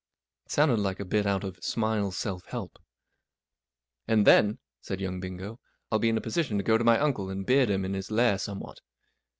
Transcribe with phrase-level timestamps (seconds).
[0.47, 2.71] It sounded like a bit out of 41 Smiles's Self Help."
[4.07, 6.83] 44 And then," said young Bingo, 44 I'll be in a position to go to
[6.83, 8.79] my uncle and beard him in his lair somewhat.